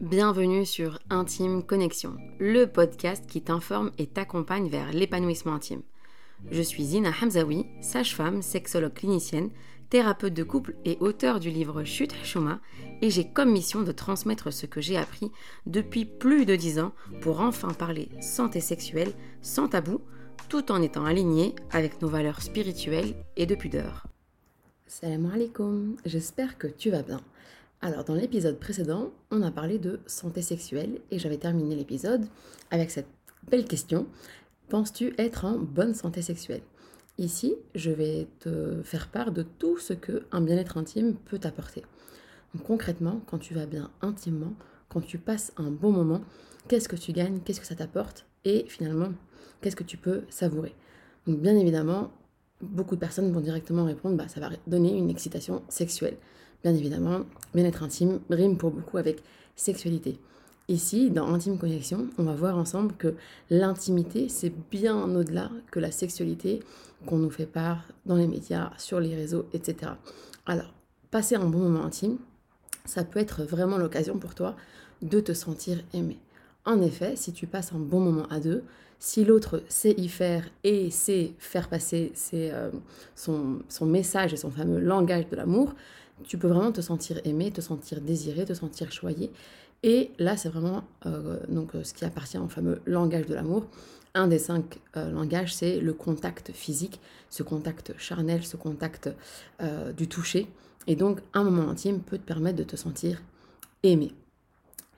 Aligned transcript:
Bienvenue 0.00 0.66
sur 0.66 0.98
Intime 1.08 1.62
Connexion, 1.62 2.18
le 2.38 2.66
podcast 2.66 3.24
qui 3.26 3.40
t'informe 3.40 3.92
et 3.96 4.06
t'accompagne 4.06 4.68
vers 4.68 4.92
l'épanouissement 4.92 5.54
intime. 5.54 5.80
Je 6.50 6.60
suis 6.60 6.84
Zina 6.84 7.10
Hamzaoui, 7.22 7.64
sage-femme, 7.80 8.42
sexologue 8.42 8.92
clinicienne, 8.92 9.48
thérapeute 9.88 10.34
de 10.34 10.42
couple 10.42 10.74
et 10.84 10.98
auteur 11.00 11.40
du 11.40 11.48
livre 11.48 11.82
Chute 11.84 12.14
Shoma, 12.24 12.60
et 13.00 13.08
j'ai 13.08 13.26
comme 13.26 13.50
mission 13.50 13.80
de 13.80 13.90
transmettre 13.90 14.52
ce 14.52 14.66
que 14.66 14.82
j'ai 14.82 14.98
appris 14.98 15.32
depuis 15.64 16.04
plus 16.04 16.44
de 16.44 16.56
dix 16.56 16.78
ans 16.78 16.92
pour 17.22 17.40
enfin 17.40 17.72
parler 17.72 18.10
santé 18.20 18.60
sexuelle 18.60 19.14
sans 19.40 19.68
tabou, 19.68 20.02
tout 20.50 20.70
en 20.70 20.82
étant 20.82 21.06
aligné 21.06 21.54
avec 21.70 22.02
nos 22.02 22.08
valeurs 22.08 22.42
spirituelles 22.42 23.14
et 23.36 23.46
de 23.46 23.54
pudeur. 23.54 24.06
Salam 24.86 25.30
alaikum, 25.32 25.96
j'espère 26.04 26.58
que 26.58 26.66
tu 26.66 26.90
vas 26.90 27.02
bien. 27.02 27.20
Alors, 27.82 28.04
dans 28.04 28.14
l'épisode 28.14 28.58
précédent, 28.58 29.12
on 29.30 29.42
a 29.42 29.50
parlé 29.50 29.78
de 29.78 30.00
santé 30.06 30.40
sexuelle 30.40 30.98
et 31.10 31.18
j'avais 31.18 31.36
terminé 31.36 31.76
l'épisode 31.76 32.24
avec 32.70 32.90
cette 32.90 33.08
belle 33.50 33.66
question 33.66 34.06
Penses-tu 34.68 35.14
être 35.18 35.44
en 35.44 35.58
bonne 35.58 35.94
santé 35.94 36.22
sexuelle? 36.22 36.62
Ici, 37.18 37.54
je 37.74 37.90
vais 37.90 38.26
te 38.40 38.82
faire 38.82 39.08
part 39.08 39.30
de 39.30 39.42
tout 39.42 39.78
ce 39.78 39.92
que 39.92 40.24
un 40.32 40.40
bien-être 40.40 40.76
intime 40.76 41.14
peut 41.14 41.38
t'apporter. 41.38 41.82
concrètement, 42.64 43.20
quand 43.26 43.38
tu 43.38 43.54
vas 43.54 43.66
bien 43.66 43.90
intimement, 44.00 44.54
quand 44.88 45.02
tu 45.02 45.18
passes 45.18 45.52
un 45.56 45.70
bon 45.70 45.92
moment, 45.92 46.22
qu'est-ce 46.68 46.88
que 46.88 46.96
tu 46.96 47.12
gagnes, 47.12 47.40
qu'est-ce 47.44 47.60
que 47.60 47.66
ça 47.66 47.76
t'apporte? 47.76 48.26
Et 48.44 48.64
finalement, 48.68 49.10
qu'est-ce 49.60 49.76
que 49.76 49.84
tu 49.84 49.98
peux 49.98 50.22
savourer? 50.30 50.74
Donc, 51.26 51.40
bien 51.40 51.56
évidemment, 51.56 52.10
beaucoup 52.60 52.96
de 52.96 53.00
personnes 53.00 53.30
vont 53.32 53.40
directement 53.40 53.84
répondre 53.84 54.16
bah, 54.16 54.28
ça 54.28 54.40
va 54.40 54.50
donner 54.66 54.96
une 54.96 55.10
excitation 55.10 55.62
sexuelle. 55.68 56.16
Bien 56.62 56.74
évidemment, 56.74 57.20
bien-être 57.54 57.82
intime 57.82 58.20
rime 58.30 58.56
pour 58.56 58.70
beaucoup 58.70 58.98
avec 58.98 59.22
sexualité. 59.56 60.18
Ici, 60.68 61.10
dans 61.10 61.32
Intime 61.32 61.58
Connexion, 61.58 62.08
on 62.18 62.24
va 62.24 62.34
voir 62.34 62.58
ensemble 62.58 62.92
que 62.96 63.14
l'intimité, 63.50 64.28
c'est 64.28 64.52
bien 64.70 64.96
au-delà 65.14 65.48
que 65.70 65.78
la 65.78 65.92
sexualité 65.92 66.60
qu'on 67.06 67.18
nous 67.18 67.30
fait 67.30 67.46
part 67.46 67.84
dans 68.04 68.16
les 68.16 68.26
médias, 68.26 68.72
sur 68.76 68.98
les 68.98 69.14
réseaux, 69.14 69.46
etc. 69.52 69.92
Alors, 70.44 70.74
passer 71.12 71.36
un 71.36 71.46
bon 71.46 71.58
moment 71.58 71.84
intime, 71.84 72.18
ça 72.84 73.04
peut 73.04 73.20
être 73.20 73.44
vraiment 73.44 73.78
l'occasion 73.78 74.18
pour 74.18 74.34
toi 74.34 74.56
de 75.02 75.20
te 75.20 75.32
sentir 75.32 75.78
aimé. 75.94 76.18
En 76.64 76.82
effet, 76.82 77.14
si 77.14 77.32
tu 77.32 77.46
passes 77.46 77.72
un 77.72 77.78
bon 77.78 78.00
moment 78.00 78.26
à 78.28 78.40
deux, 78.40 78.64
si 78.98 79.24
l'autre 79.24 79.62
sait 79.68 79.94
y 79.96 80.08
faire 80.08 80.48
et 80.64 80.90
sait 80.90 81.32
faire 81.38 81.68
passer 81.68 82.12
euh, 82.34 82.70
son, 83.14 83.60
son 83.68 83.86
message 83.86 84.32
et 84.32 84.36
son 84.36 84.50
fameux 84.50 84.80
langage 84.80 85.28
de 85.28 85.36
l'amour, 85.36 85.74
tu 86.24 86.38
peux 86.38 86.48
vraiment 86.48 86.72
te 86.72 86.80
sentir 86.80 87.20
aimé, 87.24 87.50
te 87.50 87.60
sentir 87.60 88.00
désiré, 88.00 88.44
te 88.44 88.54
sentir 88.54 88.92
choyé. 88.92 89.30
Et 89.82 90.10
là, 90.18 90.36
c'est 90.36 90.48
vraiment 90.48 90.84
euh, 91.06 91.38
donc, 91.48 91.74
euh, 91.74 91.84
ce 91.84 91.94
qui 91.94 92.04
appartient 92.04 92.38
au 92.38 92.48
fameux 92.48 92.80
langage 92.86 93.26
de 93.26 93.34
l'amour. 93.34 93.66
Un 94.14 94.28
des 94.28 94.38
cinq 94.38 94.78
euh, 94.96 95.10
langages, 95.10 95.54
c'est 95.54 95.78
le 95.78 95.92
contact 95.92 96.52
physique, 96.52 97.00
ce 97.28 97.42
contact 97.42 97.92
charnel, 97.98 98.44
ce 98.44 98.56
contact 98.56 99.10
du 99.96 100.08
toucher. 100.08 100.46
Et 100.86 100.96
donc, 100.96 101.20
un 101.34 101.44
moment 101.44 101.68
intime 101.68 102.00
peut 102.00 102.18
te 102.18 102.24
permettre 102.24 102.56
de 102.56 102.64
te 102.64 102.76
sentir 102.76 103.20
aimé. 103.82 104.12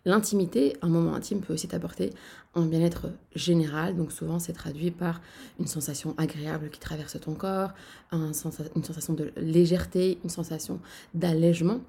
L'intimité, 0.09 0.75
un 0.81 0.89
moment 0.89 1.15
intime 1.15 1.43
peut 1.43 1.53
aussi 1.53 1.69
t'apporter 1.69 2.15
un 2.55 2.65
bien-être 2.65 3.09
général, 3.35 3.95
donc 3.95 4.11
souvent 4.11 4.39
c'est 4.39 4.55
traduit 4.55 4.91
par 4.91 5.21
une 5.61 5.67
sensation 5.67 6.15
agréable 6.17 6.71
qui 6.71 6.81
traverse 6.81 7.21
ton 7.21 7.35
corps, 7.35 7.75
une 8.11 8.33
sensation 8.33 9.13
de 9.13 9.31
légèreté, 9.37 10.19
une 10.25 10.31
sensation 10.31 10.81
d'allègement. 11.13 11.81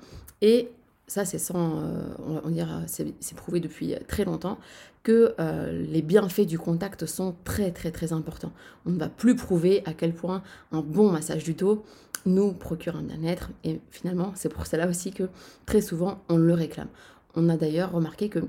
Et 0.41 0.69
ça, 1.07 1.23
c'est 1.23 1.39
sans, 1.39 1.79
euh, 1.79 2.41
on 2.43 2.51
va 2.51 2.81
c'est 2.87 3.35
prouvé 3.37 3.61
depuis 3.61 3.95
très 4.09 4.25
longtemps 4.25 4.59
que 5.03 5.33
euh, 5.39 5.71
les 5.89 6.01
bienfaits 6.01 6.45
du 6.45 6.59
contact 6.59 7.05
sont 7.05 7.37
très 7.45 7.71
très 7.71 7.91
très 7.91 8.11
importants. 8.11 8.51
On 8.85 8.89
ne 8.89 8.99
va 8.99 9.07
plus 9.07 9.37
prouver 9.37 9.81
à 9.85 9.93
quel 9.93 10.13
point 10.13 10.43
un 10.73 10.81
bon 10.81 11.09
massage 11.09 11.45
du 11.45 11.53
dos 11.53 11.85
nous 12.25 12.51
procure 12.51 12.97
un 12.97 13.01
bien-être 13.01 13.49
et 13.63 13.79
finalement 13.91 14.33
c'est 14.35 14.49
pour 14.49 14.67
cela 14.67 14.89
aussi 14.89 15.11
que 15.11 15.29
très 15.65 15.79
souvent 15.79 16.21
on 16.27 16.35
le 16.35 16.53
réclame. 16.53 16.89
On 17.35 17.49
a 17.49 17.57
d'ailleurs 17.57 17.91
remarqué 17.91 18.29
que 18.29 18.39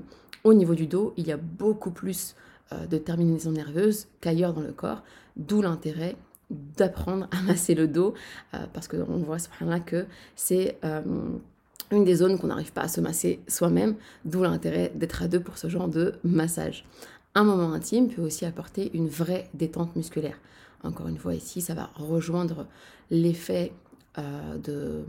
au 0.43 0.53
niveau 0.53 0.75
du 0.75 0.87
dos, 0.87 1.13
il 1.17 1.27
y 1.27 1.31
a 1.31 1.37
beaucoup 1.37 1.91
plus 1.91 2.35
euh, 2.73 2.85
de 2.87 2.97
terminaisons 2.97 3.51
nerveuses 3.51 4.07
qu'ailleurs 4.21 4.53
dans 4.53 4.61
le 4.61 4.71
corps, 4.71 5.03
d'où 5.35 5.61
l'intérêt 5.61 6.15
d'apprendre 6.49 7.27
à 7.31 7.41
masser 7.43 7.75
le 7.75 7.87
dos, 7.87 8.13
euh, 8.53 8.65
parce 8.73 8.87
qu'on 8.87 9.19
voit 9.19 9.37
là 9.61 9.79
que 9.79 10.05
c'est 10.35 10.77
euh, 10.83 11.01
une 11.91 12.03
des 12.03 12.15
zones 12.15 12.39
qu'on 12.39 12.47
n'arrive 12.47 12.73
pas 12.73 12.81
à 12.81 12.87
se 12.87 13.01
masser 13.01 13.39
soi-même, 13.47 13.95
d'où 14.25 14.43
l'intérêt 14.43 14.91
d'être 14.95 15.21
à 15.23 15.27
deux 15.27 15.39
pour 15.39 15.57
ce 15.57 15.69
genre 15.69 15.87
de 15.87 16.15
massage. 16.23 16.85
Un 17.35 17.43
moment 17.43 17.71
intime 17.71 18.09
peut 18.09 18.21
aussi 18.21 18.45
apporter 18.45 18.91
une 18.93 19.07
vraie 19.07 19.49
détente 19.53 19.95
musculaire. 19.95 20.37
Encore 20.83 21.07
une 21.07 21.17
fois, 21.17 21.35
ici, 21.35 21.61
ça 21.61 21.73
va 21.73 21.91
rejoindre 21.95 22.65
l'effet 23.09 23.71
euh, 24.17 24.57
de, 24.57 25.05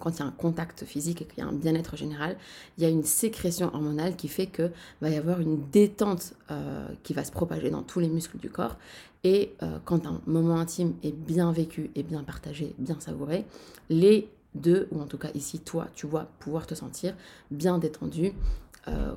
quand 0.00 0.10
il 0.10 0.18
y 0.18 0.22
a 0.22 0.26
un 0.26 0.32
contact 0.32 0.84
physique 0.84 1.22
et 1.22 1.24
qu'il 1.24 1.38
y 1.38 1.42
a 1.42 1.46
un 1.46 1.52
bien-être 1.52 1.96
général, 1.96 2.36
il 2.76 2.82
y 2.82 2.86
a 2.86 2.90
une 2.90 3.04
sécrétion 3.04 3.72
hormonale 3.72 4.16
qui 4.16 4.26
fait 4.26 4.46
que 4.46 4.70
va 5.00 5.08
y 5.08 5.16
avoir 5.16 5.40
une 5.40 5.68
détente 5.70 6.34
euh, 6.50 6.88
qui 7.04 7.12
va 7.12 7.22
se 7.22 7.30
propager 7.30 7.70
dans 7.70 7.82
tous 7.82 8.00
les 8.00 8.08
muscles 8.08 8.38
du 8.38 8.50
corps. 8.50 8.76
Et 9.22 9.54
euh, 9.62 9.78
quand 9.84 10.06
un 10.06 10.20
moment 10.26 10.56
intime 10.56 10.94
est 11.04 11.14
bien 11.14 11.52
vécu 11.52 11.92
et 11.94 12.02
bien 12.02 12.24
partagé, 12.24 12.74
bien 12.78 12.98
savouré, 12.98 13.44
les 13.88 14.28
deux, 14.56 14.88
ou 14.90 15.00
en 15.00 15.06
tout 15.06 15.18
cas 15.18 15.30
ici 15.34 15.60
toi, 15.60 15.86
tu 15.94 16.06
vois 16.06 16.26
pouvoir 16.40 16.66
te 16.66 16.74
sentir 16.74 17.14
bien 17.50 17.78
détendu 17.78 18.32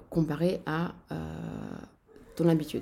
comparé 0.09 0.61
à 0.65 0.93
ton 2.37 2.47
habitude. 2.47 2.81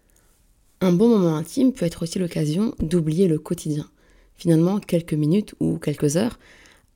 Un 0.81 0.94
bon 0.94 1.09
moment 1.09 1.35
intime 1.35 1.73
peut 1.73 1.85
être 1.85 2.03
aussi 2.03 2.19
l'occasion 2.19 2.75
d'oublier 2.79 3.28
le 3.28 3.40
quotidien 3.40 3.90
finalement 4.38 4.79
quelques 4.79 5.13
minutes 5.13 5.56
ou 5.59 5.78
quelques 5.78 6.18
heures 6.18 6.40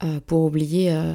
euh, 0.04 0.20
pour 0.26 0.44
oublier 0.44 0.92
euh, 0.92 1.14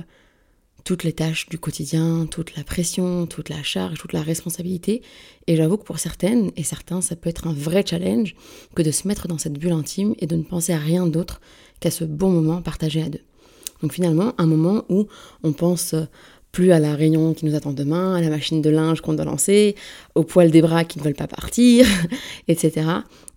toutes 0.85 1.05
les 1.05 1.13
tâches 1.13 1.49
du 1.49 1.59
quotidien, 1.59 2.27
toute 2.31 2.57
la 2.57 2.65
pression, 2.65 3.27
toute 3.27 3.49
la 3.49 3.63
charge, 3.63 3.99
toute 3.99 4.13
la 4.13 4.23
responsabilité. 4.23 5.03
Et 5.47 5.57
j'avoue 5.57 5.79
que 5.79 5.85
pour 5.85 5.99
certaines 5.99 6.51
et 6.57 6.63
certains, 6.63 7.01
ça 7.01 7.17
peut 7.17 7.31
être 7.31 7.47
un 7.47 7.55
vrai 7.55 7.85
challenge 7.87 8.37
que 8.75 8.83
de 8.83 8.91
se 8.91 9.09
mettre 9.09 9.27
dans 9.27 9.39
cette 9.39 9.59
bulle 9.59 9.73
intime 9.73 10.15
et 10.19 10.27
de 10.27 10.37
ne 10.37 10.43
penser 10.43 10.73
à 10.73 10.79
rien 10.79 11.07
d'autre 11.07 11.41
qu'à 11.81 11.91
ce 11.91 12.05
bon 12.05 12.31
moment 12.31 12.61
partagé 12.61 13.03
à 13.03 13.09
deux. 13.09 13.23
Donc 13.83 13.93
finalement, 13.93 14.33
un 14.39 14.47
moment 14.47 14.85
où 14.89 15.07
on 15.43 15.53
pense 15.53 15.95
plus 16.55 16.71
à 16.71 16.79
la 16.79 16.95
réunion 16.95 17.35
qui 17.35 17.47
nous 17.47 17.57
attend 17.57 17.73
demain, 17.73 18.15
à 18.15 18.21
la 18.21 18.31
machine 18.31 18.63
de 18.63 18.71
linge 18.71 19.01
qu'on 19.01 19.15
doit 19.15 19.25
lancer, 19.25 19.75
au 20.15 20.23
poil 20.23 20.53
des 20.53 20.63
bras 20.63 20.85
qui 20.85 21.01
ne 21.01 21.05
veulent 21.05 21.15
pas 21.15 21.27
partir, 21.27 21.85
etc. 22.49 22.87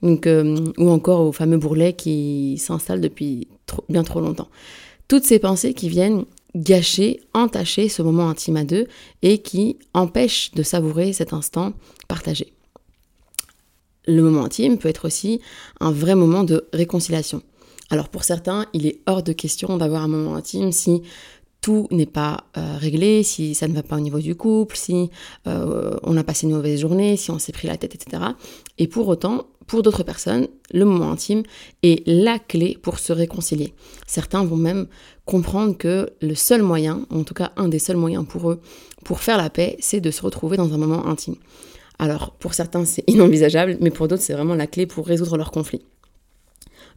Euh, 0.03 0.57
ou 0.78 0.89
encore 0.91 1.22
au 1.22 1.31
fameux 1.31 1.57
bourrelet 1.57 1.94
qui 1.94 2.59
s'installe 2.59 3.01
depuis 3.01 3.47
bien 3.89 4.03
trop 4.03 4.22
longtemps. 4.22 4.50
Toutes 5.07 5.23
ces 5.23 5.39
pensées 5.39 5.73
qui 5.73 5.89
viennent 5.89 6.25
gâcher, 6.56 7.22
entacher 7.33 7.89
ce 7.89 8.03
moment 8.03 8.29
intime 8.29 8.57
à 8.57 8.63
deux 8.63 8.85
et 9.23 9.39
qui 9.39 9.77
empêchent 9.95 10.51
de 10.51 10.61
savourer 10.61 11.11
cet 11.11 11.33
instant 11.33 11.73
partagé. 12.07 12.53
Le 14.06 14.22
moment 14.22 14.45
intime 14.45 14.77
peut 14.77 14.89
être 14.89 15.06
aussi 15.06 15.41
un 15.79 15.91
vrai 15.91 16.13
moment 16.13 16.44
de 16.44 16.67
réconciliation. 16.72 17.41
Alors 17.89 18.09
pour 18.09 18.23
certains, 18.23 18.66
il 18.73 18.85
est 18.85 19.00
hors 19.07 19.23
de 19.23 19.31
question 19.31 19.77
d'avoir 19.77 20.03
un 20.03 20.07
moment 20.07 20.35
intime 20.35 20.72
si 20.72 21.01
n'est 21.91 22.05
pas 22.05 22.45
euh, 22.57 22.78
réglé, 22.78 23.23
si 23.23 23.55
ça 23.55 23.67
ne 23.67 23.73
va 23.73 23.83
pas 23.83 23.97
au 23.97 24.00
niveau 24.00 24.19
du 24.19 24.35
couple, 24.35 24.75
si 24.75 25.09
euh, 25.47 25.95
on 26.03 26.17
a 26.17 26.23
passé 26.23 26.47
une 26.47 26.53
mauvaise 26.53 26.79
journée, 26.79 27.17
si 27.17 27.31
on 27.31 27.39
s'est 27.39 27.51
pris 27.51 27.67
la 27.67 27.78
tête, 27.78 27.95
etc. 27.95 28.23
Et 28.78 28.88
pour 28.88 29.07
autant, 29.07 29.47
pour 29.67 29.83
d'autres 29.83 30.03
personnes, 30.03 30.47
le 30.72 30.85
moment 30.85 31.11
intime 31.11 31.44
est 31.83 32.07
la 32.07 32.39
clé 32.39 32.77
pour 32.81 33.00
se 33.00 33.11
réconcilier. 33.11 33.73
Certains 34.07 34.44
vont 34.45 34.56
même 34.56 34.88
comprendre 35.25 35.77
que 35.77 36.09
le 36.22 36.35
seul 36.35 36.61
moyen, 36.61 37.06
en 37.09 37.23
tout 37.23 37.33
cas 37.33 37.51
un 37.57 37.67
des 37.67 37.79
seuls 37.79 37.97
moyens 37.97 38.25
pour 38.27 38.50
eux, 38.50 38.61
pour 39.03 39.19
faire 39.19 39.38
la 39.38 39.50
paix, 39.50 39.75
c'est 39.79 40.00
de 40.00 40.11
se 40.11 40.22
retrouver 40.22 40.57
dans 40.57 40.74
un 40.74 40.77
moment 40.77 41.06
intime. 41.07 41.36
Alors, 42.00 42.31
pour 42.31 42.53
certains, 42.53 42.86
c'est 42.86 43.03
inenvisageable, 43.07 43.77
mais 43.81 43.92
pour 43.92 44.07
d'autres, 44.07 44.24
c'est 44.24 44.33
vraiment 44.33 44.56
la 44.56 44.68
clé 44.68 44.86
pour 44.86 45.06
résoudre 45.06 45.38
leurs 45.38 45.51
conflits. 45.51 45.81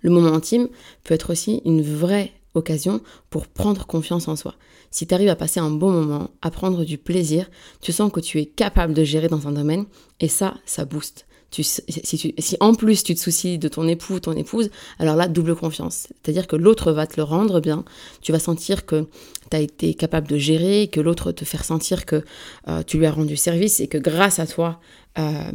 Le 0.02 0.10
moment 0.10 0.32
intime 0.32 0.68
peut 1.04 1.14
être 1.14 1.30
aussi 1.30 1.60
une 1.64 1.82
vraie 1.82 2.32
occasion 2.54 3.00
pour 3.30 3.46
prendre 3.46 3.86
confiance 3.86 4.28
en 4.28 4.36
soi. 4.36 4.54
Si 4.90 5.06
tu 5.06 5.14
arrives 5.14 5.28
à 5.28 5.36
passer 5.36 5.60
un 5.60 5.70
bon 5.70 5.90
moment, 5.90 6.30
à 6.42 6.50
prendre 6.50 6.84
du 6.84 6.98
plaisir, 6.98 7.48
tu 7.80 7.92
sens 7.92 8.10
que 8.10 8.20
tu 8.20 8.38
es 8.40 8.46
capable 8.46 8.94
de 8.94 9.04
gérer 9.04 9.28
dans 9.28 9.46
un 9.46 9.52
domaine 9.52 9.86
et 10.18 10.28
ça, 10.28 10.54
ça 10.66 10.84
booste. 10.84 11.26
Si, 11.50 12.56
en 12.60 12.74
plus 12.74 13.02
tu 13.02 13.14
te 13.14 13.20
soucies 13.20 13.58
de 13.58 13.68
ton 13.68 13.86
époux 13.88 14.14
ou 14.14 14.20
ton 14.20 14.32
épouse, 14.32 14.70
alors 14.98 15.16
là, 15.16 15.26
double 15.26 15.56
confiance. 15.56 16.06
C'est-à-dire 16.22 16.46
que 16.46 16.56
l'autre 16.56 16.92
va 16.92 17.06
te 17.06 17.16
le 17.16 17.24
rendre 17.24 17.60
bien. 17.60 17.84
Tu 18.22 18.30
vas 18.30 18.38
sentir 18.38 18.86
que 18.86 19.06
tu 19.50 19.56
as 19.56 19.60
été 19.60 19.94
capable 19.94 20.28
de 20.28 20.36
gérer, 20.36 20.88
que 20.88 21.00
l'autre 21.00 21.32
te 21.32 21.44
fait 21.44 21.58
sentir 21.58 22.06
que 22.06 22.22
euh, 22.68 22.82
tu 22.86 22.98
lui 22.98 23.06
as 23.06 23.12
rendu 23.12 23.36
service 23.36 23.80
et 23.80 23.88
que 23.88 23.98
grâce 23.98 24.38
à 24.38 24.46
toi, 24.46 24.80
euh, 25.18 25.50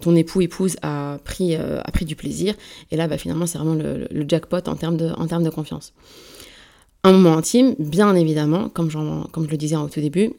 ton 0.00 0.16
époux, 0.16 0.40
épouse 0.40 0.76
a 0.82 1.18
pris, 1.24 1.54
euh, 1.54 1.80
a 1.84 1.92
pris 1.92 2.04
du 2.04 2.16
plaisir. 2.16 2.54
Et 2.90 2.96
là, 2.96 3.06
bah, 3.06 3.18
finalement, 3.18 3.46
c'est 3.46 3.58
vraiment 3.58 3.74
le, 3.74 4.08
jackpot 4.28 4.68
en 4.68 4.74
termes, 4.74 4.96
de, 4.96 5.10
en 5.16 5.26
termes 5.26 5.44
de 5.44 5.50
confiance. 5.50 5.92
Un 7.04 7.12
moment 7.12 7.36
intime, 7.36 7.76
bien 7.78 8.14
évidemment, 8.14 8.68
comme, 8.68 8.90
comme 9.30 9.46
je 9.46 9.50
le 9.50 9.56
disais 9.56 9.76
au 9.76 9.88
tout 9.88 10.00
début, 10.00 10.34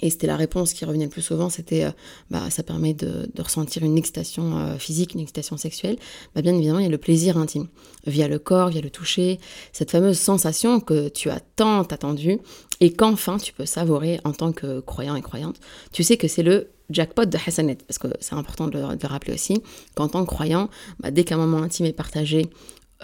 Et 0.00 0.10
c'était 0.10 0.26
la 0.26 0.36
réponse 0.36 0.72
qui 0.72 0.84
revenait 0.84 1.04
le 1.04 1.10
plus 1.10 1.22
souvent, 1.22 1.50
c'était 1.50 1.84
euh, 1.84 1.90
bah, 2.30 2.50
ça 2.50 2.62
permet 2.62 2.94
de, 2.94 3.28
ressentir 3.38 3.82
une 3.82 3.98
excitation 3.98 4.58
euh, 4.58 4.78
physique, 4.78 5.14
une 5.14 5.20
excitation 5.20 5.56
sexuelle. 5.56 5.96
Bah, 6.34 6.42
bien 6.42 6.54
évidemment, 6.54 6.78
il 6.78 6.84
y 6.84 6.88
a 6.88 6.90
le 6.90 6.98
plaisir 6.98 7.36
intime, 7.36 7.68
via 8.06 8.28
le 8.28 8.38
corps, 8.38 8.68
via 8.68 8.80
le 8.80 8.90
toucher, 8.90 9.38
cette 9.72 9.90
fameuse 9.90 10.18
sensation 10.18 10.80
que 10.80 11.08
tu 11.08 11.30
as 11.30 11.40
tant 11.40 11.82
attendu 11.82 12.38
et 12.80 12.92
qu'enfin 12.92 13.38
tu 13.38 13.52
peux 13.52 13.66
savourer 13.66 14.20
en 14.24 14.32
tant 14.32 14.52
que 14.52 14.80
croyant 14.80 15.16
et 15.16 15.22
croyante. 15.22 15.56
Tu 15.92 16.02
sais 16.02 16.16
que 16.16 16.28
c'est 16.28 16.42
le 16.42 16.70
jackpot 16.90 17.26
de 17.26 17.36
Hassanet, 17.46 17.78
parce 17.86 17.98
que 17.98 18.08
c'est 18.20 18.34
important 18.34 18.68
de, 18.68 18.78
le 18.78 19.08
rappeler 19.08 19.34
aussi, 19.34 19.62
qu'en 19.94 20.08
tant 20.08 20.24
que 20.24 20.30
croyant, 20.30 20.70
bah, 21.00 21.10
dès 21.10 21.24
qu'un 21.24 21.36
moment 21.36 21.58
intime 21.58 21.86
est 21.86 21.92
partagé 21.92 22.48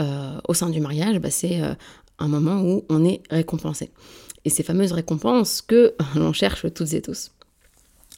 euh, 0.00 0.38
au 0.48 0.54
sein 0.54 0.70
du 0.70 0.80
mariage, 0.80 1.20
c'est 1.30 1.60
un 2.18 2.28
moment 2.28 2.62
où 2.62 2.84
on 2.88 3.04
est 3.04 3.22
récompensé 3.30 3.90
et 4.44 4.50
ces 4.50 4.62
fameuses 4.62 4.92
récompenses 4.92 5.62
que 5.62 5.94
l'on 6.14 6.32
cherche 6.32 6.66
toutes 6.72 6.92
et 6.94 7.02
tous. 7.02 7.30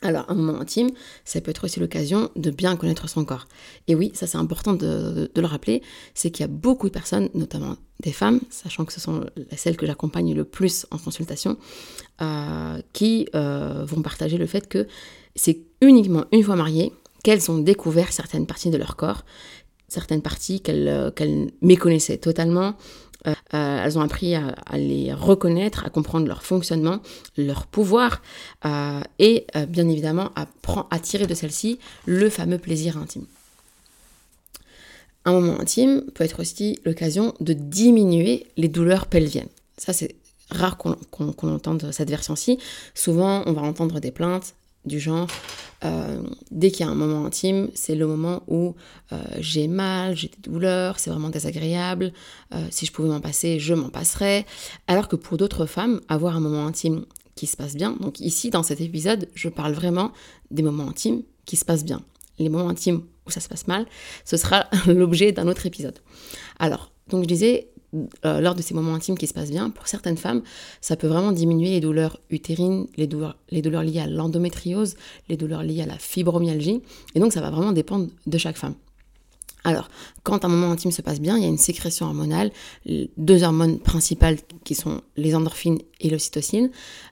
Alors, 0.02 0.26
un 0.28 0.34
moment 0.34 0.61
intime, 0.61 0.90
ça 1.25 1.40
peut 1.40 1.50
être 1.50 1.64
aussi 1.64 1.81
l'occasion 1.81 2.31
de 2.37 2.50
bien 2.50 2.76
connaître 2.76 3.08
son 3.08 3.25
corps. 3.25 3.46
Et 3.88 3.94
oui, 3.94 4.11
ça 4.14 4.26
c'est 4.26 4.37
important 4.37 4.75
de, 4.75 5.31
le 5.34 5.46
rappeler, 5.46 5.82
c'est 6.14 6.31
qu'il 6.31 6.43
y 6.43 6.44
a 6.44 6.52
beaucoup 6.52 6.88
de 6.88 6.93
personnes, 6.93 7.31
notamment 7.32 7.76
des 8.00 8.12
femmes, 8.12 8.40
sachant 8.50 8.84
que 8.84 8.93
ce 8.93 9.00
sont 9.00 9.25
celles 9.56 9.78
que 9.78 9.87
j'accompagne 9.87 10.34
le 10.34 10.44
plus 10.44 10.87
en 10.90 10.99
consultation, 10.99 11.56
euh, 12.20 12.79
qui 12.93 13.26
euh, 13.34 13.84
vont 13.87 14.02
partager 14.02 14.37
le 14.37 14.46
fait 14.46 14.69
que 14.69 14.87
c'est 15.34 15.61
uniquement 15.81 16.26
une 16.31 16.43
fois 16.43 16.56
mariées 16.56 16.93
qu'elles 17.25 17.50
ont 17.50 17.58
découvert 17.58 18.12
certaines 18.12 18.46
parties 18.46 18.70
de 18.70 18.76
leur 18.76 18.96
corps, 18.96 19.25
certaines 19.88 20.22
parties 20.22 20.61
qu'elles 20.61 20.88
euh, 20.88 21.46
méconnaissaient 21.62 22.19
totalement, 22.19 22.75
euh, 23.27 23.35
euh, 23.55 23.85
elles 23.85 23.99
ont 23.99 24.03
appris 24.03 24.35
à, 24.35 24.55
les 24.75 25.13
reconnaître, 25.13 25.85
à 25.85 25.91
comprendre 25.91 26.27
leur 26.27 26.43
fonctionnement, 26.43 27.01
leur 27.37 27.67
pouvoir 27.67 28.23
euh, 28.65 29.01
et 29.19 29.47
bien 29.69 29.89
évidemment 29.89 30.31
à, 30.35 30.99
tirer 30.99 31.27
de 31.27 31.35
celle-ci 31.35 31.79
le 32.07 32.31
fameux 32.31 32.59
plaisir 32.59 32.97
intime. 32.99 33.27
Un 35.25 35.33
moment 35.33 35.61
intime 35.61 36.03
peut 36.15 36.25
être 36.25 36.41
aussi 36.41 36.79
l'occasion 36.85 37.35
de 37.41 37.53
diminuer 37.53 38.47
les 38.57 38.69
douleurs 38.69 39.07
pelviennes. 39.07 39.49
Ça, 39.77 39.93
c'est 39.93 40.15
rare 40.51 40.79
qu'on 40.79 41.49
entende 41.49 41.91
cette 41.91 42.09
version-ci. 42.09 42.59
Souvent, 42.95 43.43
on 43.47 43.53
va 43.53 43.63
entendre 43.63 43.99
des 43.99 44.13
plaintes 44.13 44.55
du 44.87 45.00
genre, 45.00 45.29
euh, 45.85 46.23
dès 46.50 46.71
qu'il 46.71 46.87
y 46.87 46.88
a 46.88 46.93
un 46.93 46.94
moment 46.94 47.27
intime, 47.27 47.69
c'est 47.75 47.94
le 47.94 48.06
moment 48.06 48.43
où 48.47 48.75
euh, 49.12 49.23
j'ai 49.38 49.69
mal, 49.69 50.17
j'ai 50.17 50.29
des 50.29 50.50
douleurs, 50.50 50.99
c'est 50.99 51.11
vraiment 51.11 51.29
désagréable, 51.29 52.12
euh, 52.55 52.67
si 52.71 52.87
je 52.87 52.93
pouvais 52.93 53.09
m'en 53.09 53.21
passer, 53.21 53.59
je 53.59 53.75
m'en 53.75 53.91
passerais. 53.91 54.47
Alors 54.87 55.09
que 55.09 55.17
pour 55.17 55.37
d'autres 55.37 55.67
femmes, 55.67 56.00
avoir 56.09 56.37
un 56.37 56.41
moment 56.41 56.67
intime 56.67 57.05
qui 57.35 57.47
se 57.47 57.56
passe 57.56 57.75
bien, 57.75 57.93
donc 58.00 58.21
ici 58.21 58.50
dans 58.50 58.62
cet 58.62 58.81
épisode, 58.81 59.29
je 59.35 59.49
parle 59.49 59.73
vraiment 59.73 60.12
des 60.50 60.62
moments 60.62 60.89
intimes 60.89 61.23
qui 61.44 61.56
se 61.56 61.65
passent 61.65 61.85
bien. 61.85 62.00
Les 62.39 62.49
moments 62.49 62.69
intimes 62.69 63.03
où 63.27 63.31
ça 63.31 63.41
se 63.41 63.49
passe 63.49 63.67
mal, 63.67 63.87
ce 64.25 64.37
sera 64.37 64.67
l'objet 64.87 65.32
d'un 65.32 65.49
autre 65.49 65.67
épisode. 65.67 65.99
Alors, 66.59 66.91
donc 67.09 67.23
je 67.23 67.29
disais, 67.29 67.69
euh, 68.25 68.40
lors 68.40 68.54
de 68.54 68.62
ces 68.62 68.75
moments 68.75 68.94
intimes 68.94 69.19
qui 69.19 69.26
se 69.26 69.34
passent 69.34 69.50
bien, 69.50 69.70
pour 69.70 69.87
certaines 69.87 70.16
femmes, 70.16 70.43
ça 70.81 70.96
peut 70.96 71.06
vraiment 71.06 71.32
diminuer 71.32 71.70
les 71.70 71.81
douleurs 71.81 72.20
utérines, 72.31 72.87
les 72.96 73.06
douleurs, 73.06 73.37
liées 73.82 74.00
à 74.00 74.06
l'endométriose, 74.06 74.94
les 75.28 75.37
douleurs 75.37 75.62
liées 75.62 75.82
à 75.82 75.87
la 75.87 75.98
fibromyalgie. 75.98 76.82
Et 77.14 77.20
donc, 77.20 77.32
ça 77.32 77.40
va 77.40 77.50
vraiment 77.50 77.72
dépendre 77.72 78.08
de 78.26 78.38
chaque 78.38 78.56
femme. 78.56 78.75
Alors, 79.66 79.88
quand 80.22 80.44
un 80.44 80.48
moment 80.48 80.70
intime 80.70 80.93
se 80.93 81.02
passe 81.02 81.20
bien, 81.20 81.37
il 81.37 81.43
y 81.43 81.44
a 81.44 81.48
une 81.48 81.58
sécrétion 81.58 82.06
hormonale, 82.06 82.52
deux 83.16 83.43
hormones 83.43 83.81
principales 83.81 84.38
qui 84.62 84.76
sont 84.76 85.00
les 85.16 85.34
endorphines 85.34 85.78
et 86.00 86.08
l'ocytocine, 86.08 86.70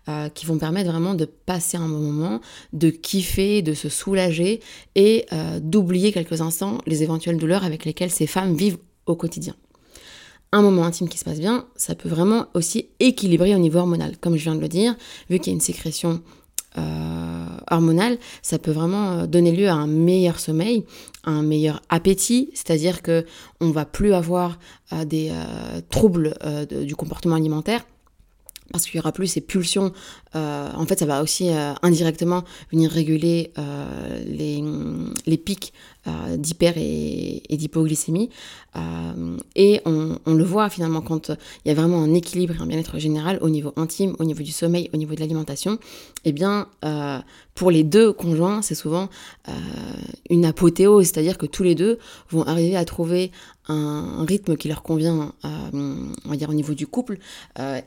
euh, 0.08 0.28
qui 0.28 0.46
vont 0.46 0.56
permettre 0.56 0.88
vraiment 0.88 1.14
de 1.14 1.24
passer 1.24 1.78
un 1.78 1.88
bon 1.88 1.98
moment, 1.98 2.40
de 2.72 2.90
kiffer, 2.90 3.60
de 3.62 3.74
se 3.74 3.88
soulager 3.88 4.60
et 4.94 5.26
euh, 5.32 5.58
d'oublier 5.58 6.12
quelques 6.12 6.42
instants 6.42 6.78
les 6.86 7.02
éventuelles 7.02 7.38
douleurs 7.38 7.64
avec 7.64 7.84
lesquelles 7.84 8.12
ces 8.12 8.28
femmes 8.28 8.54
vivent 8.54 8.78
au 9.06 9.16
quotidien 9.16 9.56
un 10.54 10.62
moment 10.62 10.84
intime 10.84 11.08
qui 11.08 11.18
se 11.18 11.24
passe 11.24 11.40
bien, 11.40 11.66
ça 11.76 11.94
peut 11.94 12.08
vraiment 12.08 12.46
aussi 12.54 12.88
équilibrer 13.00 13.54
au 13.54 13.58
niveau 13.58 13.80
hormonal. 13.80 14.16
Comme 14.20 14.36
je 14.36 14.44
viens 14.44 14.54
de 14.54 14.60
le 14.60 14.68
dire, 14.68 14.94
vu 15.28 15.38
qu'il 15.38 15.48
y 15.48 15.50
a 15.50 15.54
une 15.54 15.60
sécrétion 15.60 16.22
euh, 16.78 17.46
hormonale, 17.70 18.18
ça 18.42 18.58
peut 18.58 18.70
vraiment 18.70 19.12
euh, 19.12 19.26
donner 19.26 19.52
lieu 19.52 19.68
à 19.68 19.74
un 19.74 19.86
meilleur 19.86 20.38
sommeil, 20.40 20.84
un 21.24 21.42
meilleur 21.42 21.82
appétit, 21.88 22.50
c'est-à-dire 22.54 23.02
que 23.02 23.24
on 23.60 23.70
va 23.70 23.84
plus 23.84 24.12
avoir 24.12 24.58
euh, 24.92 25.04
des 25.04 25.32
troubles 25.90 26.34
du 26.70 26.94
comportement 26.94 27.36
alimentaire 27.36 27.84
parce 28.72 28.86
qu'il 28.86 28.96
y 28.96 28.98
aura 28.98 29.12
plus 29.12 29.26
ces 29.26 29.40
pulsions. 29.40 29.92
En 30.34 30.86
fait, 30.86 30.98
ça 30.98 31.06
va 31.06 31.22
aussi 31.22 31.50
indirectement 31.82 32.44
venir 32.72 32.90
réguler 32.90 33.52
les, 34.26 34.62
les, 35.26 35.38
pics 35.38 35.72
euh, 36.06 36.36
d'hyper 36.36 36.74
et, 36.76 37.40
d'hypoglycémie. 37.48 38.28
Euh, 38.76 39.38
et 39.56 39.80
on, 39.86 40.18
le 40.26 40.44
voit 40.44 40.68
finalement 40.68 41.00
quand 41.00 41.30
il 41.64 41.68
y 41.68 41.70
a 41.70 41.74
vraiment 41.74 42.02
un 42.02 42.12
équilibre 42.12 42.54
et 42.54 42.62
un 42.62 42.66
bien-être 42.66 42.98
général 42.98 43.38
au 43.40 43.48
niveau 43.48 43.72
intime, 43.76 44.14
au 44.18 44.24
niveau 44.24 44.42
du 44.42 44.52
sommeil, 44.52 44.90
au 44.92 44.98
niveau 44.98 45.14
de 45.14 45.20
l'alimentation, 45.20 45.74
et 46.26 46.28
eh 46.28 46.32
bien 46.32 46.68
euh, 46.84 47.20
pour 47.54 47.70
les 47.70 47.84
deux 47.84 48.12
conjoints, 48.12 48.60
c'est 48.60 48.74
souvent 48.74 49.08
une 50.28 50.44
apothéose, 50.44 51.06
c'est-à-dire 51.06 51.38
que 51.38 51.46
tous 51.46 51.62
les 51.62 51.74
deux 51.76 51.98
vont 52.28 52.42
arriver 52.42 52.76
à 52.76 52.84
trouver 52.84 53.30
un, 53.68 54.26
rythme 54.26 54.56
qui 54.56 54.66
leur 54.66 54.82
convient, 54.82 55.32
on 55.44 56.28
va 56.28 56.36
dire 56.36 56.50
au 56.50 56.54
niveau 56.54 56.74
du 56.74 56.88
couple, 56.88 57.18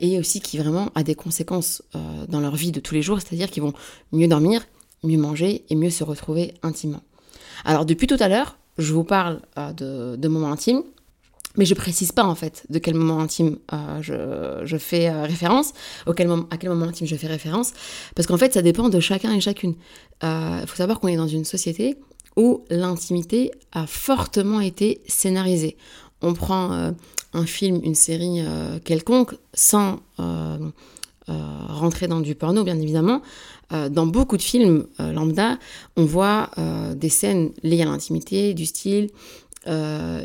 et 0.00 0.18
aussi 0.18 0.40
qui 0.40 0.56
vraiment 0.56 0.88
a 0.94 1.02
des 1.02 1.14
conséquences 1.14 1.82
dans 2.28 2.37
leur 2.40 2.56
vie 2.56 2.72
de 2.72 2.80
tous 2.80 2.94
les 2.94 3.02
jours, 3.02 3.20
c'est-à-dire 3.20 3.50
qu'ils 3.50 3.62
vont 3.62 3.74
mieux 4.12 4.28
dormir, 4.28 4.62
mieux 5.02 5.18
manger 5.18 5.64
et 5.68 5.74
mieux 5.74 5.90
se 5.90 6.04
retrouver 6.04 6.54
intimement. 6.62 7.02
Alors 7.64 7.84
depuis 7.84 8.06
tout 8.06 8.16
à 8.20 8.28
l'heure, 8.28 8.56
je 8.78 8.92
vous 8.92 9.04
parle 9.04 9.40
euh, 9.58 10.16
de, 10.16 10.28
moments 10.28 10.52
intimes, 10.52 10.82
mais 11.56 11.64
je 11.64 11.74
précise 11.74 12.12
pas 12.12 12.24
en 12.24 12.34
fait 12.34 12.64
de 12.70 12.78
quel 12.78 12.94
moment 12.94 13.20
intime 13.20 13.58
euh, 13.72 14.62
je, 14.64 14.76
fais 14.76 15.08
euh, 15.08 15.24
référence, 15.24 15.72
à 16.06 16.14
quel 16.14 16.28
moment 16.28 16.86
intime 16.86 17.06
je 17.06 17.16
fais 17.16 17.26
référence, 17.26 17.72
parce 18.14 18.26
qu'en 18.26 18.38
fait 18.38 18.54
ça 18.54 18.62
dépend 18.62 18.88
de 18.88 19.00
chacun 19.00 19.32
et 19.32 19.40
chacune. 19.40 19.74
Il 20.22 20.64
faut 20.66 20.76
savoir 20.76 21.00
qu'on 21.00 21.08
est 21.08 21.16
dans 21.16 21.28
une 21.28 21.44
société 21.44 21.96
où 22.36 22.64
l'intimité 22.70 23.50
a 23.72 23.86
fortement 23.86 24.60
été 24.60 25.00
scénarisée. 25.06 25.76
On 26.22 26.34
prend 26.34 26.92
un 27.32 27.46
film, 27.46 27.80
une 27.82 27.94
série 27.94 28.40
quelconque, 28.84 29.34
sans 29.54 30.00
rentrer 31.28 32.08
dans 32.08 32.20
du 32.20 32.34
porno 32.34 32.64
bien 32.64 32.78
évidemment, 32.78 33.22
euh, 33.72 33.88
dans 33.90 34.06
beaucoup 34.06 34.38
de 34.38 34.42
films 34.42 34.86
euh, 34.98 35.12
lambda, 35.12 35.58
on 35.96 36.06
voit 36.06 36.50
euh, 36.56 36.94
des 36.94 37.10
scènes 37.10 37.50
liées 37.62 37.82
à 37.82 37.84
l'intimité, 37.84 38.54
du 38.54 38.66
style 38.66 39.08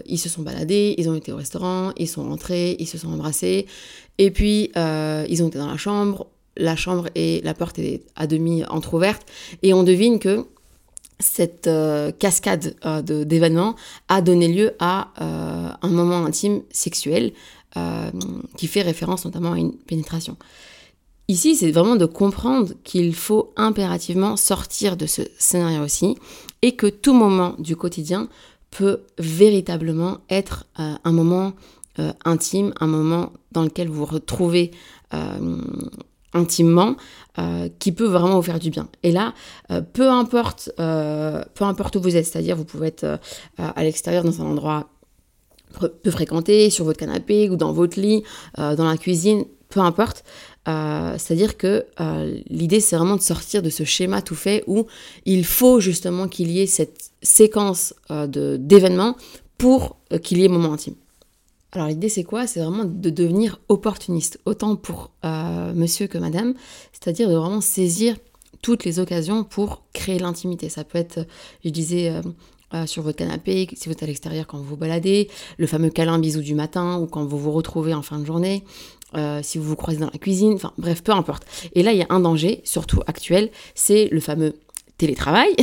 ils 0.05 0.19
se 0.19 0.29
sont 0.29 0.41
baladés, 0.41 0.95
ils 0.97 1.09
ont 1.09 1.15
été 1.15 1.33
au 1.33 1.35
restaurant, 1.35 1.91
ils 1.97 2.07
sont 2.07 2.23
rentrés, 2.23 2.77
ils 2.79 2.87
se 2.87 2.97
sont 2.97 3.11
embrassés, 3.11 3.65
et 4.17 4.31
puis 4.31 4.71
ils 4.73 5.43
ont 5.43 5.47
été 5.49 5.57
dans 5.57 5.67
la 5.67 5.75
chambre, 5.75 6.27
la 6.55 6.77
chambre 6.77 7.09
et 7.13 7.41
la 7.43 7.53
porte 7.53 7.77
est 7.77 8.03
à 8.15 8.25
demi 8.25 8.63
entrouverte, 8.63 9.23
et 9.61 9.73
on 9.73 9.83
devine 9.83 10.19
que 10.19 10.45
cette 11.19 11.69
cascade 12.19 12.73
d'événements 13.03 13.75
a 14.07 14.21
donné 14.21 14.47
lieu 14.47 14.75
à 14.79 15.09
un 15.17 15.89
moment 15.89 16.23
intime 16.23 16.61
sexuel 16.71 17.33
qui 18.55 18.67
fait 18.67 18.81
référence 18.81 19.25
notamment 19.25 19.51
à 19.51 19.57
une 19.57 19.73
pénétration. 19.73 20.37
Ici, 21.29 21.55
c'est 21.55 21.71
vraiment 21.71 21.95
de 21.95 22.05
comprendre 22.05 22.73
qu'il 22.83 23.15
faut 23.15 23.53
impérativement 23.55 24.35
sortir 24.35 24.97
de 24.97 25.05
ce 25.05 25.21
scénario 25.39 25.81
aussi 25.81 26.15
et 26.61 26.75
que 26.75 26.87
tout 26.87 27.13
moment 27.13 27.55
du 27.59 27.75
quotidien 27.77 28.27
peut 28.71 29.01
véritablement 29.19 30.17
être 30.29 30.65
euh, 30.79 30.95
un 31.03 31.11
moment 31.11 31.53
euh, 31.99 32.11
intime, 32.25 32.73
un 32.79 32.87
moment 32.87 33.31
dans 33.51 33.63
lequel 33.63 33.87
vous 33.87 33.99
vous 33.99 34.05
retrouvez 34.05 34.71
euh, 35.13 35.61
intimement, 36.33 36.95
qui 37.77 37.91
peut 37.91 38.07
vraiment 38.07 38.35
vous 38.37 38.41
faire 38.41 38.57
du 38.57 38.71
bien. 38.71 38.87
Et 39.03 39.11
là, 39.11 39.35
peu 39.93 40.09
importe, 40.09 40.71
peu 40.77 41.63
importe 41.63 41.95
où 41.95 42.01
vous 42.01 42.15
êtes, 42.15 42.25
c'est-à-dire 42.25 42.55
vous 42.55 42.63
pouvez 42.63 42.87
être 42.87 43.19
à 43.57 43.83
l'extérieur 43.83 44.23
dans 44.23 44.41
un 44.41 44.45
endroit 44.45 44.89
peu 45.79 46.09
fréquenté, 46.09 46.71
sur 46.71 46.85
votre 46.85 46.97
canapé 46.97 47.51
ou 47.51 47.55
dans 47.55 47.71
votre 47.71 47.99
lit, 47.99 48.23
dans 48.57 48.83
la 48.83 48.97
cuisine, 48.97 49.45
peu 49.69 49.79
importe. 49.79 50.23
Euh, 50.67 51.17
c'est-à-dire 51.17 51.57
que 51.57 51.85
euh, 51.99 52.39
l'idée, 52.49 52.79
c'est 52.79 52.95
vraiment 52.95 53.17
de 53.17 53.21
sortir 53.21 53.61
de 53.61 53.69
ce 53.69 53.83
schéma 53.83 54.21
tout 54.21 54.35
fait 54.35 54.63
où 54.67 54.85
il 55.25 55.45
faut 55.45 55.79
justement 55.79 56.27
qu'il 56.27 56.51
y 56.51 56.61
ait 56.61 56.67
cette 56.67 57.11
séquence 57.21 57.93
euh, 58.11 58.27
d'événements 58.57 59.17
pour 59.57 59.97
qu'il 60.23 60.39
y 60.39 60.45
ait 60.45 60.47
moment 60.47 60.73
intime. 60.73 60.95
Alors 61.73 61.87
l'idée, 61.87 62.09
c'est 62.09 62.23
quoi? 62.23 62.47
C'est 62.47 62.59
vraiment 62.59 62.85
de 62.85 63.09
devenir 63.09 63.59
opportuniste, 63.67 64.39
autant 64.45 64.75
pour 64.75 65.11
monsieur 65.23 66.05
que 66.05 66.19
madame, 66.19 66.53
c'est-à-dire 66.91 67.29
de 67.29 67.35
vraiment 67.35 67.61
saisir 67.61 68.15
toutes 68.61 68.85
les 68.85 68.99
occasions 68.99 69.43
pour 69.43 69.83
créer 69.91 70.19
l'intimité. 70.19 70.69
Ça 70.69 70.83
peut 70.83 70.99
être, 70.99 71.25
je 71.65 71.69
disais, 71.69 72.13
sur 72.85 73.03
votre 73.03 73.17
canapé, 73.17 73.67
si 73.73 73.87
vous 73.87 73.91
êtes 73.91 74.03
à 74.03 74.05
l'extérieur 74.05 74.47
quand 74.47 74.57
vous 74.57 74.63
vous 74.63 74.77
baladez, 74.77 75.29
le 75.57 75.67
fameux 75.67 75.89
câlin 75.89 76.19
bisou 76.19 76.41
du 76.41 76.55
matin 76.55 76.97
ou 76.97 77.07
quand 77.07 77.25
vous 77.25 77.37
vous 77.37 77.51
retrouvez 77.51 77.93
en 77.93 78.01
fin 78.01 78.19
de 78.19 78.25
journée, 78.25 78.63
si 79.41 79.57
vous 79.57 79.63
vous 79.63 79.75
croisez 79.75 79.99
dans 79.99 80.09
la 80.11 80.17
cuisine, 80.17 80.53
enfin 80.53 80.73
bref, 80.77 81.03
peu 81.03 81.11
importe. 81.11 81.45
Et 81.73 81.83
là, 81.83 81.91
il 81.91 81.99
y 81.99 82.01
a 82.01 82.07
un 82.09 82.19
danger, 82.19 82.61
surtout 82.63 83.01
actuel, 83.07 83.49
c'est 83.75 84.07
le 84.11 84.19
fameux 84.19 84.55
télétravail, 84.97 85.55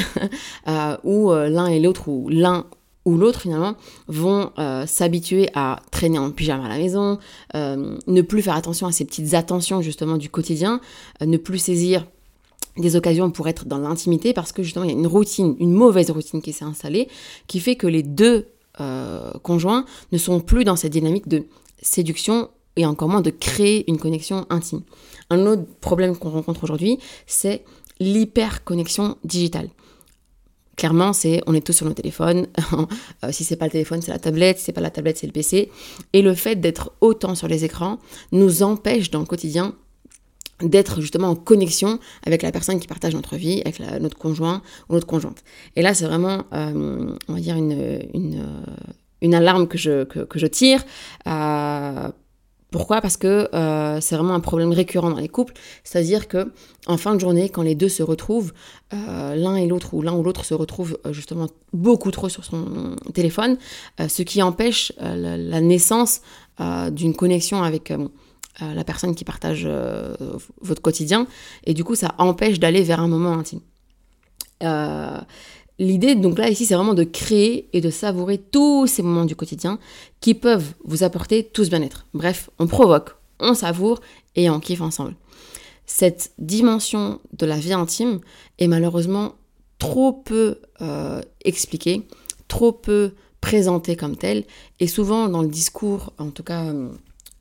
où 1.04 1.32
l'un 1.32 1.66
et 1.66 1.80
l'autre, 1.80 2.08
ou 2.08 2.28
l'un 2.28 2.66
ou 3.06 3.16
l'autre 3.16 3.40
finalement 3.40 3.76
vont 4.08 4.52
s'habituer 4.86 5.48
à 5.54 5.80
traîner 5.90 6.18
en 6.18 6.30
pyjama 6.30 6.66
à 6.66 6.68
la 6.68 6.78
maison, 6.78 7.18
ne 7.54 8.22
plus 8.22 8.42
faire 8.42 8.54
attention 8.54 8.86
à 8.86 8.92
ces 8.92 9.04
petites 9.04 9.34
attentions 9.34 9.82
justement 9.82 10.16
du 10.16 10.28
quotidien, 10.28 10.80
ne 11.20 11.36
plus 11.36 11.58
saisir 11.58 12.06
des 12.76 12.96
occasions 12.96 13.30
pour 13.30 13.48
être 13.48 13.66
dans 13.66 13.78
l'intimité 13.78 14.32
parce 14.32 14.52
que 14.52 14.62
justement 14.62 14.84
il 14.84 14.90
y 14.90 14.94
a 14.94 14.98
une 14.98 15.06
routine, 15.06 15.56
une 15.58 15.72
mauvaise 15.72 16.10
routine 16.10 16.40
qui 16.42 16.52
s'est 16.52 16.64
installée 16.64 17.08
qui 17.46 17.60
fait 17.60 17.76
que 17.76 17.86
les 17.86 18.02
deux 18.02 18.46
euh, 18.80 19.32
conjoints 19.42 19.84
ne 20.12 20.18
sont 20.18 20.40
plus 20.40 20.64
dans 20.64 20.76
cette 20.76 20.92
dynamique 20.92 21.28
de 21.28 21.44
séduction 21.82 22.48
et 22.76 22.86
encore 22.86 23.08
moins 23.08 23.20
de 23.20 23.30
créer 23.30 23.88
une 23.90 23.98
connexion 23.98 24.46
intime. 24.48 24.82
Un 25.28 25.46
autre 25.46 25.64
problème 25.80 26.16
qu'on 26.16 26.30
rencontre 26.30 26.64
aujourd'hui, 26.64 26.98
c'est 27.26 27.64
l'hyperconnexion 27.98 29.16
digitale. 29.24 29.68
Clairement, 30.76 31.12
c'est 31.12 31.42
on 31.46 31.52
est 31.52 31.60
tous 31.60 31.74
sur 31.74 31.86
nos 31.86 31.92
téléphones. 31.92 32.46
Euh, 33.22 33.32
si 33.32 33.44
c'est 33.44 33.56
pas 33.56 33.66
le 33.66 33.70
téléphone, 33.70 34.00
c'est 34.00 34.12
la 34.12 34.18
tablette. 34.18 34.58
Si 34.58 34.64
c'est 34.64 34.72
pas 34.72 34.80
la 34.80 34.88
tablette, 34.90 35.18
c'est 35.18 35.26
le 35.26 35.32
PC. 35.32 35.70
Et 36.14 36.22
le 36.22 36.34
fait 36.34 36.56
d'être 36.56 36.92
autant 37.02 37.34
sur 37.34 37.48
les 37.48 37.66
écrans 37.66 37.98
nous 38.32 38.62
empêche 38.62 39.10
dans 39.10 39.18
le 39.18 39.26
quotidien 39.26 39.74
d'être 40.62 41.00
justement 41.00 41.28
en 41.28 41.36
connexion 41.36 41.98
avec 42.24 42.42
la 42.42 42.52
personne 42.52 42.80
qui 42.80 42.86
partage 42.86 43.14
notre 43.14 43.36
vie, 43.36 43.62
avec 43.64 43.80
notre 44.00 44.18
conjoint 44.18 44.62
ou 44.88 44.94
notre 44.94 45.06
conjointe. 45.06 45.42
Et 45.76 45.82
là, 45.82 45.94
c'est 45.94 46.06
vraiment, 46.06 46.44
euh, 46.52 47.14
on 47.28 47.34
va 47.34 47.40
dire, 47.40 47.56
une, 47.56 48.00
une, 48.14 48.46
une 49.22 49.34
alarme 49.34 49.66
que 49.66 49.78
je, 49.78 50.04
que, 50.04 50.38
je 50.38 50.46
tire. 50.46 50.84
Euh, 51.26 52.08
pourquoi? 52.70 53.00
Parce 53.00 53.16
que 53.16 53.48
euh, 53.52 54.00
c'est 54.00 54.14
vraiment 54.14 54.34
un 54.34 54.40
problème 54.40 54.70
récurrent 54.70 55.10
dans 55.10 55.18
les 55.18 55.28
couples, 55.28 55.54
c'est-à-dire 55.82 56.28
que 56.28 56.52
en 56.86 56.96
fin 56.96 57.16
de 57.16 57.20
journée, 57.20 57.48
quand 57.48 57.62
les 57.62 57.74
deux 57.74 57.88
se 57.88 58.04
retrouvent, 58.04 58.52
l'un 58.92 59.56
et 59.56 59.66
l'autre 59.66 59.94
ou 59.94 60.02
l'un 60.02 60.12
ou 60.12 60.22
l'autre 60.22 60.44
se 60.44 60.54
retrouve 60.54 60.98
justement 61.10 61.48
beaucoup 61.72 62.12
trop 62.12 62.28
sur 62.28 62.44
son 62.44 62.94
téléphone, 63.12 63.58
ce 63.98 64.22
qui 64.22 64.40
empêche 64.40 64.92
la, 65.00 65.36
la, 65.36 65.60
naissance 65.60 66.20
d'une 66.92 67.14
connexion 67.14 67.62
avec 67.62 67.92
la 68.60 68.84
personne 68.84 69.14
qui 69.14 69.24
partage 69.24 69.62
euh, 69.64 70.14
votre 70.60 70.82
quotidien, 70.82 71.26
et 71.64 71.74
du 71.74 71.84
coup 71.84 71.94
ça 71.94 72.14
empêche 72.18 72.58
d'aller 72.58 72.82
vers 72.82 73.00
un 73.00 73.08
moment 73.08 73.32
intime. 73.32 73.60
Euh, 74.62 75.18
l'idée, 75.78 76.14
donc 76.14 76.38
là, 76.38 76.50
ici, 76.50 76.66
c'est 76.66 76.74
vraiment 76.74 76.94
de 76.94 77.04
créer 77.04 77.68
et 77.72 77.80
de 77.80 77.90
savourer 77.90 78.38
tous 78.38 78.86
ces 78.86 79.02
moments 79.02 79.24
du 79.24 79.34
quotidien 79.34 79.78
qui 80.20 80.34
peuvent 80.34 80.74
vous 80.84 81.02
apporter 81.02 81.44
tout 81.44 81.64
ce 81.64 81.70
bien-être. 81.70 82.06
Bref, 82.12 82.50
on 82.58 82.66
provoque, 82.66 83.16
on 83.38 83.54
savoure 83.54 84.00
et 84.36 84.50
on 84.50 84.60
kiffe 84.60 84.82
ensemble. 84.82 85.14
Cette 85.86 86.32
dimension 86.38 87.20
de 87.32 87.46
la 87.46 87.58
vie 87.58 87.72
intime 87.72 88.20
est 88.58 88.68
malheureusement 88.68 89.34
trop 89.78 90.12
peu 90.12 90.58
euh, 90.82 91.20
expliquée, 91.44 92.06
trop 92.46 92.72
peu 92.72 93.12
présentée 93.40 93.96
comme 93.96 94.16
telle, 94.16 94.44
et 94.78 94.86
souvent 94.86 95.28
dans 95.28 95.40
le 95.40 95.48
discours, 95.48 96.12
en 96.18 96.30
tout 96.30 96.42
cas 96.42 96.66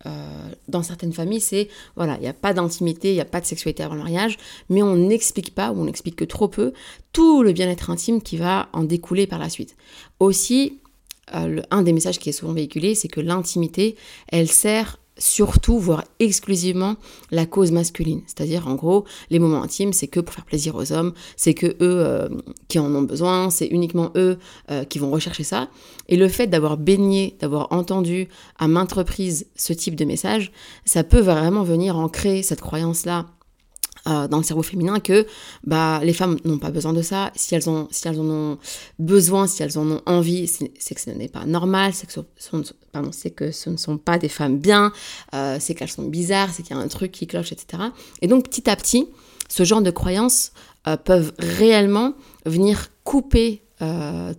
euh, 0.06 0.50
dans 0.70 0.82
certaines 0.82 1.12
familles, 1.12 1.42
c'est 1.42 1.68
voilà, 1.96 2.16
il 2.16 2.22
n'y 2.22 2.28
a 2.28 2.34
pas 2.34 2.54
d'intimité, 2.54 3.10
il 3.10 3.16
n'y 3.16 3.22
a 3.22 3.26
pas 3.26 3.42
de 3.42 3.46
sexualité 3.46 3.84
avant 3.84 3.96
le 3.96 4.02
mariage, 4.02 4.38
mais 4.70 4.82
on 4.82 4.96
n'explique 4.96 5.54
pas 5.54 5.72
ou 5.72 5.82
on 5.82 5.86
n'explique 5.86 6.16
que 6.16 6.26
trop 6.26 6.48
peu 6.48 6.74
tout 7.12 7.44
le 7.44 7.52
bien-être 7.52 7.90
intime 7.90 8.22
qui 8.22 8.38
va 8.38 8.70
en 8.72 8.84
découler 8.84 9.28
par 9.28 9.40
la 9.40 9.50
suite. 9.50 9.76
Aussi, 10.20 10.80
euh, 11.36 11.62
un 11.70 11.82
des 11.82 11.94
messages 11.94 12.20
qui 12.20 12.30
est 12.30 12.34
souvent 12.34 12.54
véhiculé, 12.54 12.96
c'est 12.96 13.10
que 13.10 13.20
l'intimité, 13.20 13.98
elle 14.30 14.48
sert 14.48 15.00
surtout, 15.20 15.78
voire 15.78 16.04
exclusivement, 16.20 16.96
la 17.30 17.46
cause 17.46 17.72
masculine. 17.72 18.22
C'est-à-dire, 18.26 18.68
en 18.68 18.76
gros, 18.76 19.06
les 19.30 19.38
moments 19.38 19.62
intimes, 19.62 19.94
c'est 19.94 20.08
que 20.08 20.20
pour 20.20 20.34
faire 20.34 20.46
plaisir 20.46 20.76
aux 20.76 20.92
hommes, 20.92 21.14
c'est 21.36 21.54
que 21.54 21.68
eux 21.68 21.76
euh, 21.82 22.30
qui 22.68 22.80
en 22.80 22.94
ont 22.96 23.04
besoin, 23.04 23.50
c'est 23.50 23.68
uniquement 23.68 24.12
eux 24.16 24.38
euh, 24.72 24.84
qui 24.84 25.00
vont 25.00 25.12
rechercher 25.12 25.44
ça. 25.44 25.70
Et 26.08 26.18
le 26.18 26.28
fait 26.28 26.48
d'avoir 26.48 26.78
baigné, 26.78 27.38
d'avoir 27.40 27.72
entendu 27.72 28.28
à 28.58 28.68
maintes 28.68 28.94
reprises 28.94 29.48
ce 29.56 29.74
type 29.74 29.96
de 29.96 30.06
message, 30.06 30.52
ça 30.86 31.04
peut 31.04 31.22
vraiment 31.22 31.64
venir 31.64 31.98
ancrer 31.98 32.42
cette 32.42 32.62
croyance-là 32.62 33.26
euh, 34.08 34.28
dans 34.28 34.38
le 34.38 34.44
cerveau 34.44 34.64
féminin 34.64 35.00
que 35.00 35.28
bah, 35.66 36.00
les 36.04 36.14
femmes 36.14 36.38
n'ont 36.46 36.58
pas 36.58 36.72
besoin 36.72 36.94
de 36.94 37.02
ça. 37.02 37.32
Si 37.36 37.54
elles, 37.54 37.70
ont, 37.70 37.88
si 37.92 38.08
elles 38.08 38.20
en 38.20 38.30
ont 38.30 38.58
besoin, 38.98 39.46
si 39.46 39.62
elles 39.62 39.78
en 39.78 39.90
ont 39.92 40.02
envie, 40.06 40.48
c'est 40.48 40.96
que 40.96 41.02
ce 41.02 41.10
n'est 41.10 41.28
pas 41.28 41.46
normal, 41.46 41.94
c'est 41.94 42.08
que, 42.08 42.22
ce, 43.52 43.70
ne 43.70 43.78
sont 43.78 43.98
pas 43.98 44.18
des 44.18 44.30
femmes 44.30 44.58
bien, 44.58 44.94
euh, 45.34 45.58
c'est 45.60 45.76
qu'elles 45.76 45.92
sont 45.92 46.06
bizarres, 46.06 46.50
c'est 46.54 46.64
qu'il 46.64 46.76
y 46.76 46.80
a 46.80 46.82
un 46.82 46.88
truc 46.88 47.12
qui 47.12 47.28
cloche, 47.28 47.52
etc. 47.52 47.84
Et 48.22 48.28
donc 48.28 48.46
petit 48.46 48.70
à 48.70 48.76
petit, 48.76 49.08
ce 49.50 49.64
genre 49.64 49.82
de 49.82 49.92
croyances 49.92 50.54
euh, 50.88 50.96
peuvent 50.96 51.34
réellement 51.38 52.14
venir 52.46 52.90
couper 53.04 53.64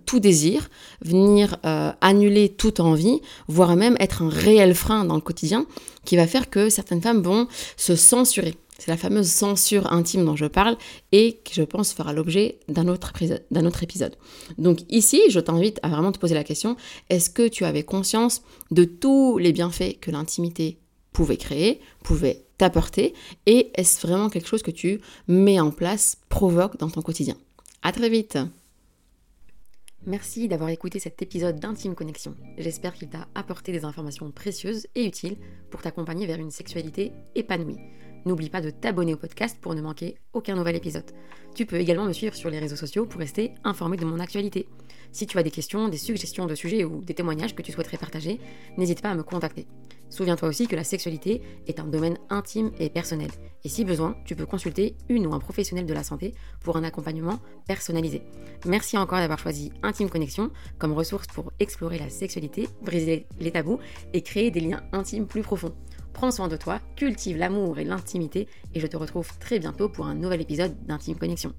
tout 0.05 0.19
désir, 0.19 0.69
venir 1.03 1.57
annuler 1.99 2.49
toute 2.49 2.79
envie, 2.79 3.21
voire 3.47 3.75
même 3.75 3.97
être 3.99 4.21
un 4.21 4.29
réel 4.29 4.75
frein 4.75 5.03
dans 5.03 5.15
le 5.15 5.21
quotidien 5.21 5.65
qui 6.05 6.15
va 6.15 6.27
faire 6.27 6.51
que 6.51 6.69
certaines 6.69 7.01
femmes 7.01 7.23
vont 7.23 7.47
se 7.75 7.95
censurer. 7.95 8.55
C'est 8.81 8.89
la 8.89 8.97
fameuse 8.97 9.29
censure 9.29 9.93
intime 9.93 10.25
dont 10.25 10.35
je 10.35 10.47
parle 10.47 10.75
et 11.11 11.39
qui, 11.43 11.53
je 11.53 11.61
pense, 11.61 11.93
fera 11.93 12.13
l'objet 12.13 12.57
d'un 12.67 12.87
autre, 12.87 13.13
épisode. 13.83 14.15
Donc 14.57 14.79
ici, 14.89 15.21
je 15.29 15.39
t'invite 15.39 15.79
à 15.83 15.89
vraiment 15.89 16.11
te 16.11 16.17
poser 16.17 16.33
la 16.33 16.43
question, 16.43 16.75
est-ce 17.11 17.29
que 17.29 17.47
tu 17.47 17.63
avais 17.63 17.83
conscience 17.83 18.41
de 18.71 18.83
tous 18.83 19.37
les 19.37 19.51
bienfaits 19.51 19.99
que 20.01 20.09
l'intimité 20.09 20.79
pouvait 21.13 21.37
créer, 21.37 21.79
pouvait 22.03 22.47
t'apporter, 22.57 23.13
et 23.45 23.69
est-ce 23.75 24.07
vraiment 24.07 24.31
quelque 24.31 24.47
chose 24.47 24.63
que 24.63 24.71
tu 24.71 24.99
mets 25.27 25.59
en 25.59 25.69
place, 25.69 26.17
provoque 26.29 26.79
dans 26.79 26.89
ton 26.89 27.03
quotidien? 27.03 27.35
À 27.83 27.91
très 27.91 28.09
vite 28.09 28.39
Merci 30.07 30.47
d'avoir 30.47 30.71
écouté 30.71 30.97
cet 30.97 31.21
épisode 31.21 31.59
d'Intime 31.59 31.93
Connexion. 31.93 32.35
J'espère 32.57 32.95
qu'il 32.95 33.09
t'a 33.09 33.27
apporté 33.35 33.71
des 33.71 33.85
informations 33.85 34.31
précieuses 34.31 34.87
et 34.95 35.05
utiles 35.05 35.37
pour 35.69 35.83
t'accompagner 35.83 36.25
vers 36.25 36.39
une 36.39 36.49
sexualité 36.49 37.11
épanouie. 37.35 37.77
N'oublie 38.25 38.49
pas 38.49 38.61
de 38.61 38.69
t'abonner 38.69 39.15
au 39.15 39.17
podcast 39.17 39.57
pour 39.59 39.73
ne 39.73 39.81
manquer 39.81 40.15
aucun 40.33 40.55
nouvel 40.55 40.75
épisode. 40.75 41.11
Tu 41.55 41.65
peux 41.65 41.77
également 41.77 42.05
me 42.05 42.13
suivre 42.13 42.35
sur 42.35 42.49
les 42.49 42.59
réseaux 42.59 42.75
sociaux 42.75 43.05
pour 43.05 43.19
rester 43.19 43.53
informé 43.63 43.97
de 43.97 44.05
mon 44.05 44.19
actualité. 44.19 44.67
Si 45.11 45.27
tu 45.27 45.37
as 45.37 45.43
des 45.43 45.51
questions, 45.51 45.89
des 45.89 45.97
suggestions 45.97 46.45
de 46.45 46.55
sujets 46.55 46.85
ou 46.85 47.01
des 47.01 47.13
témoignages 47.13 47.55
que 47.55 47.61
tu 47.61 47.71
souhaiterais 47.71 47.97
partager, 47.97 48.39
n'hésite 48.77 49.01
pas 49.01 49.09
à 49.09 49.15
me 49.15 49.23
contacter. 49.23 49.65
Souviens-toi 50.11 50.49
aussi 50.49 50.67
que 50.67 50.75
la 50.75 50.83
sexualité 50.83 51.41
est 51.67 51.79
un 51.79 51.85
domaine 51.85 52.17
intime 52.29 52.71
et 52.79 52.89
personnel. 52.89 53.31
Et 53.63 53.69
si 53.69 53.85
besoin, 53.85 54.15
tu 54.25 54.35
peux 54.35 54.45
consulter 54.45 54.95
une 55.07 55.25
ou 55.25 55.33
un 55.33 55.39
professionnel 55.39 55.85
de 55.85 55.93
la 55.93 56.03
santé 56.03 56.33
pour 56.59 56.75
un 56.75 56.83
accompagnement 56.83 57.39
personnalisé. 57.65 58.21
Merci 58.65 58.97
encore 58.97 59.19
d'avoir 59.19 59.39
choisi 59.39 59.71
Intime 59.83 60.09
Connexion 60.09 60.51
comme 60.77 60.91
ressource 60.91 61.27
pour 61.27 61.53
explorer 61.59 61.97
la 61.97 62.09
sexualité, 62.09 62.67
briser 62.81 63.25
les 63.39 63.51
tabous 63.51 63.79
et 64.13 64.21
créer 64.21 64.51
des 64.51 64.59
liens 64.59 64.83
intimes 64.91 65.27
plus 65.27 65.43
profonds. 65.43 65.73
Prends 66.13 66.31
soin 66.31 66.47
de 66.47 66.57
toi, 66.57 66.79
cultive 66.95 67.37
l'amour 67.37 67.79
et 67.79 67.83
l'intimité 67.83 68.47
et 68.73 68.79
je 68.79 68.87
te 68.87 68.97
retrouve 68.97 69.37
très 69.39 69.59
bientôt 69.59 69.89
pour 69.89 70.05
un 70.05 70.15
nouvel 70.15 70.41
épisode 70.41 70.75
d'Intime 70.85 71.17
Connexion. 71.17 71.53